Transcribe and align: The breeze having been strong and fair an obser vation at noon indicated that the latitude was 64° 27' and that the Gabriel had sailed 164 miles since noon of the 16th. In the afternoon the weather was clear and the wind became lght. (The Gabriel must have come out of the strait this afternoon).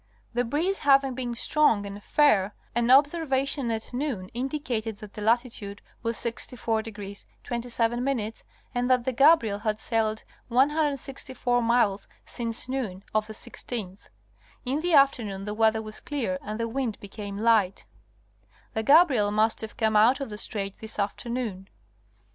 The 0.33 0.43
breeze 0.43 0.79
having 0.79 1.13
been 1.13 1.35
strong 1.35 1.85
and 1.85 2.01
fair 2.03 2.55
an 2.73 2.89
obser 2.89 3.23
vation 3.23 3.71
at 3.71 3.93
noon 3.93 4.29
indicated 4.33 4.97
that 4.97 5.13
the 5.13 5.21
latitude 5.21 5.79
was 6.01 6.17
64° 6.17 7.25
27' 7.43 8.07
and 8.73 8.89
that 8.89 9.03
the 9.03 9.11
Gabriel 9.11 9.59
had 9.59 9.77
sailed 9.79 10.23
164 10.47 11.61
miles 11.61 12.07
since 12.25 12.67
noon 12.67 13.03
of 13.13 13.27
the 13.27 13.33
16th. 13.35 14.09
In 14.65 14.81
the 14.81 14.95
afternoon 14.95 15.43
the 15.45 15.53
weather 15.53 15.83
was 15.83 15.99
clear 15.99 16.39
and 16.41 16.59
the 16.59 16.67
wind 16.67 16.99
became 16.99 17.37
lght. 17.37 17.83
(The 18.73 18.81
Gabriel 18.81 19.29
must 19.29 19.61
have 19.61 19.77
come 19.77 19.95
out 19.95 20.19
of 20.19 20.31
the 20.31 20.37
strait 20.39 20.79
this 20.79 20.97
afternoon). 20.97 21.69